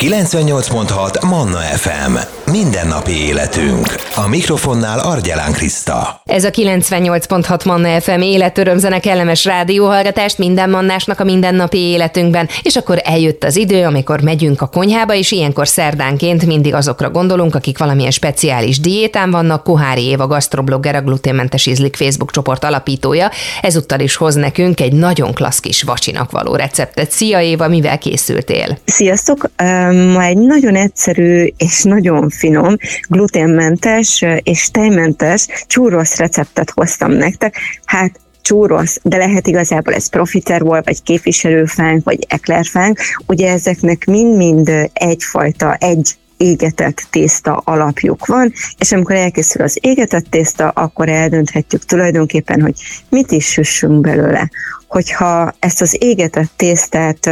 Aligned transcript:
98.6 0.00 1.28
Manna 1.28 1.58
FM. 1.58 2.16
Mindennapi 2.50 3.26
életünk. 3.26 3.86
A 4.14 4.28
mikrofonnál 4.28 4.98
Argyelán 4.98 5.52
Kriszta. 5.52 6.20
Ez 6.24 6.44
a 6.44 6.50
98.6 6.50 7.64
Manna 7.64 8.00
FM 8.00 8.20
életörömzene 8.20 9.00
kellemes 9.00 9.44
rádióhallgatást 9.44 10.38
minden 10.38 10.70
mannásnak 10.70 11.20
a 11.20 11.24
mindennapi 11.24 11.78
életünkben, 11.78 12.48
és 12.62 12.76
akkor 12.76 13.00
eljött 13.04 13.44
az 13.44 13.56
idő, 13.56 13.84
amikor 13.84 14.20
megyünk 14.20 14.60
a 14.60 14.66
konyhába, 14.66 15.14
és 15.14 15.30
ilyenkor 15.30 15.68
szerdánként 15.68 16.46
mindig 16.46 16.74
azokra 16.74 17.10
gondolunk, 17.10 17.54
akik 17.54 17.78
valamilyen 17.78 18.10
speciális 18.10 18.80
diétán 18.80 19.30
vannak. 19.30 19.62
Kohári 19.62 20.04
Éva 20.04 20.26
gasztroblogger, 20.26 20.94
a 20.94 21.02
gluténmentes 21.02 21.66
ízlik 21.66 21.96
Facebook 21.96 22.30
csoport 22.30 22.64
alapítója, 22.64 23.30
ezúttal 23.62 24.00
is 24.00 24.16
hoz 24.16 24.34
nekünk 24.34 24.80
egy 24.80 24.92
nagyon 24.92 25.34
klassz 25.34 25.60
kis 25.60 25.82
vacsinak 25.82 26.30
való 26.30 26.54
receptet. 26.54 27.10
Szia 27.10 27.40
Éva, 27.40 27.68
mivel 27.68 27.98
készültél? 27.98 28.78
Sziasztok! 28.84 29.50
Ma 29.94 30.22
egy 30.22 30.38
nagyon 30.38 30.76
egyszerű 30.76 31.46
és 31.56 31.82
nagyon 31.82 32.28
finom, 32.28 32.76
gluténmentes 33.08 34.24
és 34.42 34.70
tejmentes 34.70 35.46
csúrosz 35.66 36.16
receptet 36.16 36.70
hoztam 36.70 37.12
nektek. 37.12 37.56
Hát 37.84 38.20
csúrosz, 38.42 38.98
de 39.02 39.16
lehet 39.16 39.46
igazából 39.46 39.94
ez 39.94 40.08
profiterol, 40.08 40.82
vagy 40.84 41.02
képviselőfánk, 41.02 42.04
vagy 42.04 42.26
eklerfánk. 42.28 42.98
Ugye 43.26 43.50
ezeknek 43.50 44.04
mind-mind 44.04 44.90
egyfajta, 44.92 45.74
egy 45.74 46.18
égetett 46.36 47.06
tészta 47.10 47.62
alapjuk 47.64 48.26
van, 48.26 48.52
és 48.78 48.92
amikor 48.92 49.16
elkészül 49.16 49.62
az 49.62 49.78
égetett 49.80 50.26
tészta, 50.30 50.68
akkor 50.68 51.08
eldönthetjük 51.08 51.84
tulajdonképpen, 51.84 52.60
hogy 52.60 52.74
mit 53.08 53.30
is 53.32 53.46
süssünk 53.46 54.00
belőle. 54.00 54.50
Hogyha 54.88 55.52
ezt 55.58 55.80
az 55.80 55.96
égetett 55.98 56.50
tésztát 56.56 57.30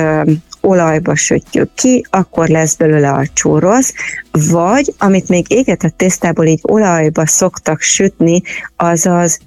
olajba 0.61 1.15
sütjük 1.15 1.75
ki, 1.75 2.07
akkor 2.11 2.49
lesz 2.49 2.75
belőle 2.77 3.11
a 3.11 3.27
csúrosz, 3.33 3.93
vagy 4.31 4.95
amit 4.99 5.29
még 5.29 5.51
égetett 5.51 5.97
tésztából 5.97 6.47
így 6.47 6.61
olajba 6.63 7.27
szoktak 7.27 7.81
sütni, 7.81 8.43
az 8.77 9.07
az 9.07 9.39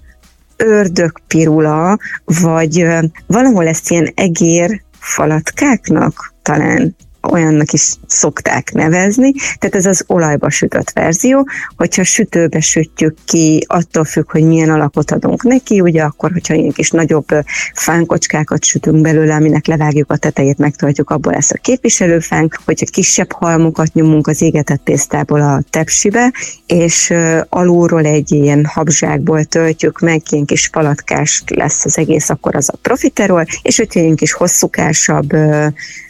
ördögpirula, 0.58 1.98
vagy 2.26 2.88
valahol 3.28 3.68
ezt 3.68 3.92
ilyen 3.92 4.12
egér 4.16 4.82
falatkáknak 5.00 6.34
talán 6.42 6.96
olyannak 7.32 7.72
is 7.72 7.94
szokták 8.08 8.72
nevezni, 8.72 9.32
tehát 9.60 9.76
ez 9.76 9.86
az 9.86 10.04
olajba 10.08 10.50
sütött 10.50 10.92
verzió, 10.92 11.48
hogyha 11.76 12.04
sütőbe 12.04 12.60
sütjük 12.60 13.18
ki, 13.26 13.66
attól 13.68 14.04
függ, 14.04 14.32
hogy 14.32 14.44
milyen 14.44 14.70
alakot 14.70 15.12
adunk 15.12 15.44
neki, 15.44 15.82
ugye 15.82 16.04
akkor, 16.04 16.32
hogyha 16.32 16.54
ilyen 16.54 16.72
kis 16.72 16.90
nagyobb 16.90 17.28
fánkocskákat 17.74 18.64
sütünk 18.64 19.02
belőle, 19.02 19.36
aminek 19.36 19.66
levágjuk 19.66 20.12
a 20.12 20.18
tetejét, 20.18 20.58
megtartjuk, 20.58 21.10
abból 21.10 21.34
lesz 21.34 21.52
a 21.52 21.58
képviselőfánk, 21.62 22.60
hogyha 22.66 22.86
kisebb 22.92 23.32
halmokat 23.32 23.94
nyomunk 23.94 24.28
az 24.28 24.42
égetett 24.42 24.84
tésztából 24.84 25.42
a 25.42 25.62
tepsibe, 25.70 26.34
és 26.66 27.14
alulról 27.50 28.06
egy 28.06 28.32
ilyen 28.32 28.66
habzsákból 28.66 29.44
töltjük 29.44 30.00
meg, 30.00 30.22
ilyen 30.30 30.46
kis 30.46 30.70
palatkás 30.70 31.44
lesz 31.48 31.86
az 31.86 31.98
egész, 31.98 32.30
akkor 32.30 32.56
az 32.56 32.70
a 32.74 32.78
profiterol, 32.82 33.46
és 33.62 33.78
hogyha 33.78 34.00
ilyen 34.00 34.16
kis 34.16 34.32
hosszúkásabb 34.32 35.30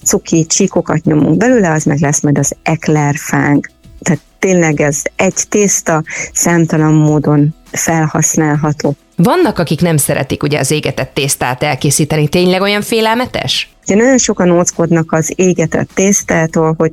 cuki 0.04 0.46
csíkokat 0.46 1.04
nyomunk 1.12 1.38
belőle, 1.38 1.72
az 1.72 1.84
meg 1.84 2.00
lesz 2.00 2.22
majd 2.22 2.38
az 2.38 2.56
eklerfánk. 2.64 3.70
Tehát 4.00 4.22
tényleg 4.40 4.82
ez 4.82 5.02
egy 5.16 5.44
tészta 5.50 6.04
számtalan 6.34 6.94
módon 6.94 7.56
felhasználható. 7.72 8.96
Vannak, 9.16 9.60
akik 9.60 9.82
nem 9.82 9.98
szeretik 9.98 10.44
ugye 10.44 10.60
az 10.60 10.72
égetett 10.72 11.14
tésztát 11.14 11.64
elkészíteni. 11.64 12.28
Tényleg 12.28 12.62
olyan 12.62 12.82
félelmetes? 12.82 13.70
Ugye 13.84 13.96
nagyon 13.96 14.18
sokan 14.18 14.52
óckodnak 14.52 15.12
az 15.12 15.34
égetett 15.36 15.90
tésztától, 15.94 16.74
hogy 16.78 16.92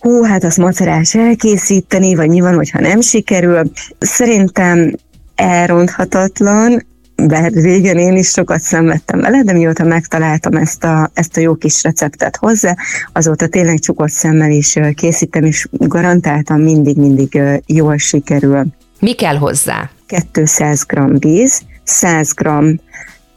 hú, 0.00 0.22
hát 0.22 0.44
az 0.44 0.56
macerás 0.56 1.14
elkészíteni, 1.14 2.14
vagy 2.14 2.28
mi 2.28 2.40
van, 2.40 2.54
hogyha 2.54 2.80
nem 2.80 3.00
sikerül. 3.00 3.70
Szerintem 3.98 4.94
elronthatatlan, 5.34 6.86
bár 7.26 7.52
régen 7.52 7.98
én 7.98 8.16
is 8.16 8.28
sokat 8.28 8.60
szenvedtem 8.60 9.20
vele, 9.20 9.42
de 9.42 9.52
mióta 9.52 9.84
megtaláltam 9.84 10.56
ezt 10.56 10.84
a, 10.84 11.10
ezt 11.14 11.36
a 11.36 11.40
jó 11.40 11.54
kis 11.54 11.82
receptet 11.82 12.36
hozzá, 12.36 12.76
azóta 13.12 13.46
tényleg 13.46 13.78
csukott 13.78 14.10
szemmel 14.10 14.50
is 14.50 14.78
készítem, 14.94 15.44
és 15.44 15.68
garantáltan 15.70 16.60
mindig-mindig 16.60 17.40
jól 17.66 17.96
sikerül. 17.96 18.66
Mi 19.00 19.12
kell 19.12 19.36
hozzá? 19.36 19.90
200 20.32 20.84
g 20.86 21.18
víz, 21.18 21.60
100 21.84 22.32
g 22.32 22.48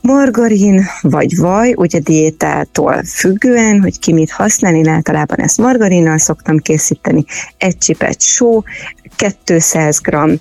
margarin 0.02 0.86
vagy 1.02 1.38
vaj, 1.38 1.74
ugye 1.78 2.00
diétától 2.00 3.04
függően, 3.04 3.82
hogy 3.82 4.00
ki 4.00 4.14
mit 4.14 4.32
használ, 4.32 4.76
én 4.76 4.88
általában 4.88 5.40
ezt 5.40 5.58
margarinnal 5.58 6.18
szoktam 6.18 6.58
készíteni, 6.58 7.26
egy 7.58 7.78
csipet 7.78 8.22
só, 8.22 8.64
200 9.44 10.00
g 10.00 10.40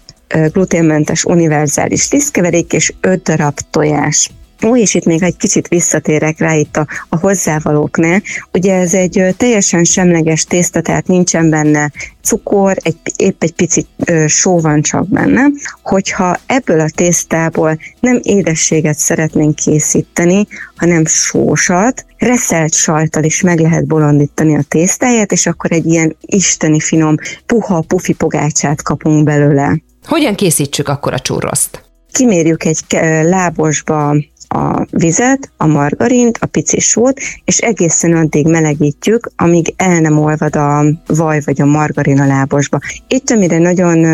gluténmentes 0.53 1.25
univerzális 1.25 2.11
lisztkeverék 2.11 2.73
és 2.73 2.93
5 3.01 3.23
darab 3.23 3.59
tojás. 3.71 4.31
Ó, 4.67 4.77
és 4.77 4.95
itt 4.95 5.05
még 5.05 5.23
egy 5.23 5.37
kicsit 5.37 5.69
visszatérek 5.69 6.39
rá 6.39 6.55
itt 6.55 6.77
a, 6.77 6.87
a 7.09 7.19
hozzávalóknál. 7.19 8.23
Ugye 8.53 8.75
ez 8.75 8.95
egy 8.95 9.35
teljesen 9.37 9.85
semleges 9.85 10.45
tészta, 10.45 10.81
tehát 10.81 11.07
nincsen 11.07 11.51
benne 11.51 11.91
cukor, 12.23 12.77
egy, 12.83 12.97
épp 13.17 13.43
egy 13.43 13.53
picit 13.53 13.87
ö, 14.05 14.25
só 14.27 14.61
van 14.61 14.83
csak 14.83 15.09
benne. 15.09 15.47
Hogyha 15.83 16.37
ebből 16.47 16.81
a 16.81 16.91
tésztából 16.95 17.79
nem 18.01 18.21
édességet 18.23 18.99
szeretnénk 18.99 19.55
készíteni, 19.55 20.47
hanem 20.77 21.05
sósat, 21.07 22.05
reszelt 22.19 22.75
sajtal 22.75 23.25
is 23.25 23.41
meg 23.41 23.61
lehet 23.61 23.87
bolondítani 23.87 24.57
a 24.57 24.65
tésztáját, 24.69 25.33
és 25.33 25.47
akkor 25.47 25.73
egy 25.73 25.87
ilyen 25.87 26.17
isteni 26.21 26.81
finom, 26.81 27.15
puha, 27.47 27.81
pufi 27.81 28.13
pogácsát 28.13 28.83
kapunk 28.83 29.25
belőle. 29.25 29.81
Hogyan 30.07 30.35
készítsük 30.35 30.89
akkor 30.89 31.13
a 31.13 31.19
csúroszt? 31.19 31.85
Kimérjük 32.13 32.65
egy 32.65 32.81
lábosba 33.23 34.17
a 34.53 34.87
vizet, 34.91 35.51
a 35.57 35.67
margarint, 35.67 36.39
a 36.41 36.47
pici 36.47 36.81
sót, 36.81 37.21
és 37.45 37.59
egészen 37.59 38.17
addig 38.17 38.47
melegítjük, 38.47 39.31
amíg 39.37 39.75
el 39.77 40.01
nem 40.01 40.19
olvad 40.19 40.57
a 40.57 40.85
vaj 41.07 41.41
vagy 41.45 41.61
a 41.61 41.67
margarin 41.67 42.27
lábosba. 42.27 42.79
Itt, 43.09 43.31
amire 43.31 43.59
nagyon 43.59 44.07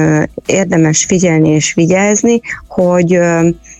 érdemes 0.46 1.04
figyelni 1.04 1.48
és 1.48 1.74
vigyázni, 1.74 2.40
hogy 2.68 3.18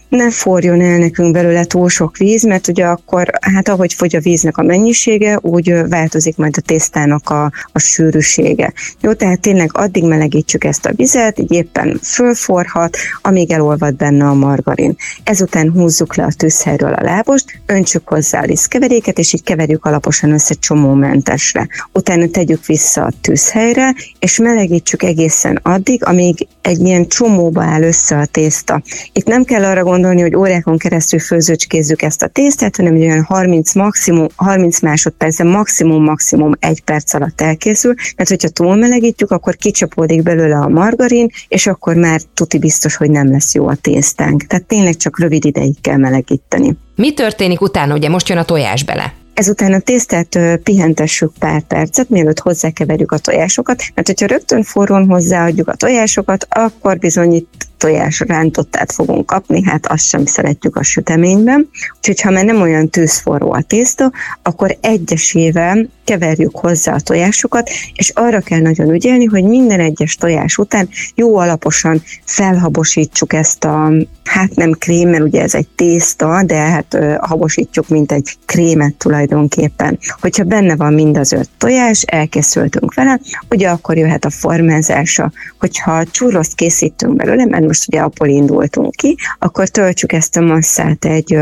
ne 0.09 0.31
forjon 0.31 0.81
el 0.81 0.99
nekünk 0.99 1.33
belőle 1.33 1.65
túl 1.65 1.89
sok 1.89 2.17
víz, 2.17 2.44
mert 2.44 2.69
ugye 2.69 2.84
akkor, 2.84 3.31
hát 3.41 3.69
ahogy 3.69 3.94
fogy 3.94 4.17
a 4.17 4.21
víznek 4.21 4.56
a 4.56 4.62
mennyisége, 4.62 5.39
úgy 5.43 5.89
változik 5.89 6.37
majd 6.37 6.55
a 6.56 6.61
tésztának 6.61 7.31
a, 7.31 7.53
a 7.72 7.78
sűrűsége. 7.78 8.72
Jó, 9.00 9.12
tehát 9.12 9.41
tényleg 9.41 9.71
addig 9.72 10.05
melegítsük 10.05 10.65
ezt 10.65 10.87
a 10.87 10.93
vizet, 10.97 11.39
így 11.39 11.53
éppen 11.53 11.99
fölforhat, 12.03 12.97
amíg 13.22 13.50
elolvad 13.50 13.95
benne 13.95 14.25
a 14.25 14.34
margarin. 14.34 14.97
Ezután 15.25 15.71
húzzuk 15.71 16.16
le 16.16 16.25
a 16.25 16.33
tűzhelyről 16.37 16.93
a 16.93 17.03
lábost, 17.03 17.61
öntsük 17.66 18.09
hozzá 18.09 18.41
a 18.41 18.45
lisztkeveréket, 18.45 19.19
és 19.19 19.33
így 19.33 19.43
keverjük 19.43 19.84
alaposan 19.84 20.33
össze 20.33 20.55
csomómentesre. 20.55 21.69
Utána 21.93 22.27
tegyük 22.28 22.66
vissza 22.66 23.05
a 23.05 23.12
tűzhelyre, 23.21 23.95
és 24.19 24.39
melegítsük 24.39 25.03
egészen 25.03 25.61
addig, 25.62 26.05
amíg 26.05 26.47
egy 26.62 26.81
ilyen 26.81 27.09
csomóba 27.09 27.62
áll 27.62 27.83
össze 27.83 28.16
a 28.16 28.27
tészta. 28.27 28.83
Itt 29.12 29.27
nem 29.27 29.45
kell 29.45 29.65
arra 29.65 29.83
gondolni, 29.83 29.96
gondolni, 29.97 30.21
hogy 30.21 30.37
órákon 30.37 30.79
keresztül 30.79 31.19
főzőcskézzük 31.19 32.03
ezt 32.03 32.23
a 32.23 32.27
tésztát, 32.27 32.77
hanem 32.77 32.95
egy 32.95 33.03
olyan 33.03 33.23
30, 33.23 33.75
maximum, 33.75 34.27
30 34.37 34.81
másodpercen 34.81 35.47
maximum, 35.47 36.03
maximum 36.03 36.53
egy 36.61 36.83
perc 36.83 37.15
alatt 37.15 37.41
elkészül, 37.41 37.95
mert 38.17 38.29
hogyha 38.29 38.49
túlmelegítjük, 38.49 39.31
akkor 39.31 39.57
kicsapódik 39.57 40.23
belőle 40.23 40.57
a 40.57 40.69
margarin, 40.69 41.31
és 41.49 41.67
akkor 41.67 41.95
már 41.95 42.21
tuti 42.34 42.59
biztos, 42.59 42.97
hogy 42.97 43.11
nem 43.11 43.31
lesz 43.31 43.55
jó 43.55 43.69
a 43.69 43.75
tésztánk. 43.75 44.43
Tehát 44.43 44.65
tényleg 44.65 44.97
csak 44.97 45.21
rövid 45.21 45.45
ideig 45.45 45.81
kell 45.81 45.97
melegíteni. 45.97 46.77
Mi 46.97 47.15
történik 47.15 47.61
utána? 47.61 47.95
Ugye 47.95 48.09
most 48.09 48.28
jön 48.28 48.39
a 48.39 48.45
tojás 48.45 48.84
bele. 48.84 49.15
Ezután 49.34 49.73
a 49.73 49.78
tésztát 49.78 50.39
pihentessük 50.63 51.33
pár 51.39 51.63
percet, 51.63 52.09
mielőtt 52.09 52.39
hozzákeverjük 52.39 53.13
a 53.13 53.19
tojásokat, 53.19 53.83
mert 53.95 54.07
hogyha 54.07 54.27
rögtön 54.27 54.63
forrón 54.63 55.09
hozzáadjuk 55.09 55.69
a 55.69 55.75
tojásokat, 55.75 56.47
akkor 56.51 56.98
bizony 56.98 57.33
itt 57.33 57.66
tojás 57.86 58.21
rántottát 58.21 58.92
fogunk 58.92 59.27
kapni, 59.27 59.62
hát 59.62 59.86
azt 59.86 60.09
sem 60.09 60.24
szeretjük 60.24 60.77
a 60.77 60.83
süteményben. 60.83 61.68
Úgyhogy 61.97 62.21
ha 62.21 62.30
már 62.30 62.44
nem 62.44 62.60
olyan 62.60 62.88
tűzforró 62.88 63.53
a 63.53 63.62
tészta, 63.62 64.12
akkor 64.42 64.77
egyesével 64.80 65.88
keverjük 66.04 66.56
hozzá 66.56 66.94
a 66.94 67.00
tojásokat, 67.00 67.71
és 67.94 68.10
arra 68.15 68.41
kell 68.41 68.60
nagyon 68.60 68.91
ügyelni, 68.91 69.24
hogy 69.24 69.44
minden 69.44 69.80
egyes 69.80 70.15
tojás 70.15 70.59
után 70.59 70.88
jó 71.15 71.36
alaposan 71.36 72.03
felhabosítsuk 72.24 73.33
ezt 73.33 73.65
a, 73.65 73.92
hát 74.24 74.54
nem 74.54 74.71
krém, 74.71 75.09
mert 75.09 75.22
ugye 75.22 75.42
ez 75.42 75.54
egy 75.54 75.68
tészta, 75.74 76.42
de 76.42 76.56
hát 76.56 76.98
habosítjuk, 77.21 77.88
mint 77.88 78.12
egy 78.12 78.36
krémet 78.44 78.94
tulajdonképpen. 78.94 79.98
Hogyha 80.21 80.44
benne 80.44 80.77
van 80.77 80.92
mind 80.92 81.16
az 81.16 81.33
öt 81.33 81.48
tojás, 81.59 82.03
elkészültünk 82.03 82.94
vele, 82.94 83.21
ugye 83.50 83.68
akkor 83.68 83.97
jöhet 83.97 84.24
a 84.24 84.30
formázása. 84.30 85.33
Hogyha 85.59 86.04
csúroszt 86.04 86.54
készítünk 86.54 87.16
belőle, 87.16 87.44
mert 87.44 87.66
most 87.66 87.76
ugye 87.84 88.01
abból 88.01 88.28
indultunk 88.28 88.95
ki, 88.95 89.17
akkor 89.39 89.69
töltsük 89.69 90.13
ezt 90.13 90.37
a 90.37 90.41
masszát 90.41 91.05
egy 91.05 91.39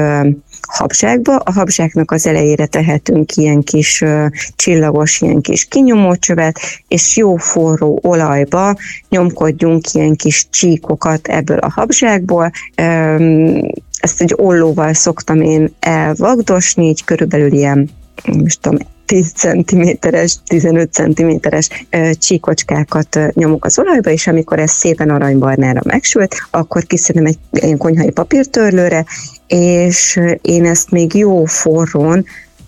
habzsákba. 0.68 1.36
A 1.36 1.52
habzsáknak 1.52 2.10
az 2.10 2.26
elejére 2.26 2.66
tehetünk 2.66 3.36
ilyen 3.36 3.62
kis 3.62 4.00
uh, 4.00 4.26
csillagos, 4.56 5.20
ilyen 5.20 5.40
kis 5.40 5.64
kinyomócsövet, 5.64 6.58
és 6.88 7.16
jó 7.16 7.36
forró 7.36 7.98
olajba 8.02 8.76
nyomkodjunk 9.08 9.92
ilyen 9.92 10.16
kis 10.16 10.46
csíkokat 10.50 11.28
ebből 11.28 11.58
a 11.58 11.70
habzsákból. 11.70 12.50
Um, 12.82 13.60
ezt 14.00 14.20
egy 14.20 14.34
ollóval 14.36 14.92
szoktam 14.92 15.40
én 15.40 15.74
elvagdosni, 15.80 16.88
így 16.88 17.04
körülbelül 17.04 17.52
ilyen 17.52 17.90
most 18.32 18.60
tudom, 18.60 18.78
10 19.06 19.32
cm-es, 19.32 20.38
15 20.46 20.92
cm-es 20.92 21.86
csíkocskákat 22.18 23.18
nyomok 23.32 23.64
az 23.64 23.78
olajba, 23.78 24.10
és 24.10 24.26
amikor 24.26 24.58
ez 24.58 24.70
szépen 24.70 25.10
aranybarnára 25.10 25.80
megsült, 25.84 26.34
akkor 26.50 26.84
kiszedem 26.84 27.26
egy 27.26 27.38
ilyen 27.50 27.76
konyhai 27.76 28.10
papírtörlőre, 28.10 29.04
és 29.46 30.20
én 30.42 30.64
ezt 30.64 30.90
még 30.90 31.14
jó 31.14 31.44
forrón 31.44 32.24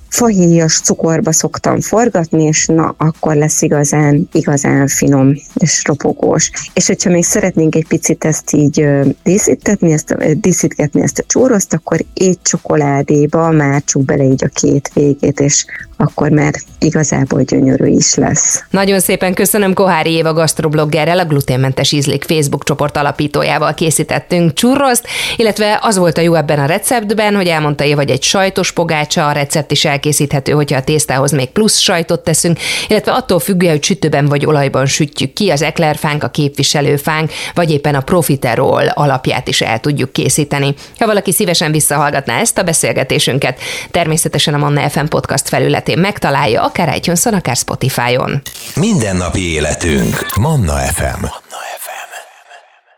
fahéjas 0.08 0.80
cukorba 0.80 1.32
szoktam 1.32 1.80
forgatni, 1.80 2.42
és 2.42 2.66
na, 2.66 2.94
akkor 2.96 3.34
lesz 3.34 3.62
igazán, 3.62 4.28
igazán 4.32 4.86
finom 4.86 5.34
és 5.54 5.82
ropogós. 5.84 6.50
És 6.74 6.86
hogyha 6.86 7.10
még 7.10 7.24
szeretnénk 7.24 7.74
egy 7.74 7.86
picit 7.86 8.24
ezt 8.24 8.52
így 8.52 8.88
díszítetni, 9.22 9.92
ezt, 9.92 10.40
díszítgetni 10.40 11.02
ezt 11.02 11.18
a 11.18 11.24
csúroszt, 11.26 11.72
akkor 11.72 12.04
egy 12.14 12.38
csokoládéba 12.42 13.50
mártsuk 13.50 14.04
bele 14.04 14.24
így 14.24 14.44
a 14.44 14.48
két 14.48 14.90
végét, 14.94 15.40
és 15.40 15.64
akkor 15.96 16.30
már 16.30 16.54
igazából 16.78 17.42
gyönyörű 17.42 17.86
is 17.86 18.14
lesz. 18.14 18.64
Nagyon 18.70 19.00
szépen 19.00 19.34
köszönöm 19.34 19.74
Kohári 19.74 20.10
Éva 20.12 20.32
gastrobloggerrel, 20.32 21.18
a 21.18 21.24
gluténmentes 21.24 21.92
ízlik 21.92 22.24
Facebook 22.24 22.64
csoport 22.64 22.96
alapítójával 22.96 23.74
készítettünk 23.74 24.52
churroszt, 24.54 25.06
illetve 25.36 25.78
az 25.82 25.96
volt 25.96 26.18
a 26.18 26.20
jó 26.20 26.34
ebben 26.34 26.58
a 26.58 26.66
receptben, 26.66 27.34
hogy 27.34 27.46
elmondta 27.46 27.84
Éva, 27.84 27.96
hogy 27.96 28.10
egy 28.10 28.22
sajtos 28.22 28.72
pogácsa, 28.72 29.28
a 29.28 29.32
recept 29.32 29.70
is 29.70 29.84
elkészíthető, 29.84 30.52
hogyha 30.52 30.76
a 30.76 30.84
tésztához 30.84 31.32
még 31.32 31.48
plusz 31.48 31.78
sajtot 31.78 32.20
teszünk, 32.20 32.58
illetve 32.88 33.12
attól 33.12 33.38
függően, 33.38 33.72
hogy 33.72 33.84
sütőben 33.84 34.26
vagy 34.26 34.46
olajban 34.46 34.86
sütjük 34.86 35.32
ki, 35.32 35.50
az 35.50 35.62
eklerfánk, 35.62 36.22
a 36.22 36.28
képviselőfánk, 36.28 37.30
vagy 37.54 37.70
éppen 37.70 37.94
a 37.94 38.00
profiterol 38.00 38.86
alapját 38.86 39.48
is 39.48 39.60
el 39.60 39.80
tudjuk 39.80 40.12
készíteni. 40.12 40.74
Ha 40.98 41.06
valaki 41.06 41.32
szívesen 41.32 41.72
visszahallgatná 41.72 42.40
ezt 42.40 42.58
a 42.58 42.62
beszélgetésünket, 42.62 43.58
természetesen 43.90 44.54
a 44.54 44.58
Manna 44.58 44.88
FM 44.88 45.04
podcast 45.04 45.48
felület 45.48 45.85
felületén 45.86 45.98
megtalálja, 45.98 46.62
akár 46.62 46.96
itunes 46.96 47.26
akár 47.26 47.56
Spotify-on. 47.56 48.42
Mindennapi 48.74 49.52
életünk. 49.52 50.36
Manna 50.36 50.72
FM. 50.72 51.04
Manna 51.04 51.60
FM. 51.78 51.85